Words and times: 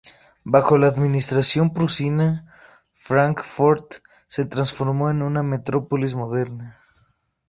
Bajo 0.45 0.79
la 0.79 0.87
administración 0.87 1.73
prusiana, 1.73 2.51
Fráncfort 2.93 3.97
se 4.29 4.45
transformó 4.45 5.11
en 5.11 5.21
una 5.21 5.43
metrópolis 5.43 6.15
moderna. 6.15 6.79